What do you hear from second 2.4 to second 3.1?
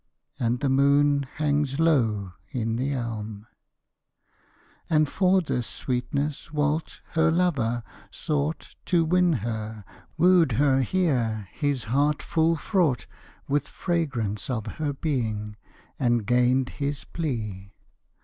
in the